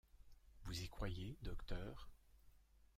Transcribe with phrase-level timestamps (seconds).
[0.63, 2.09] Vous y croyez, docteur?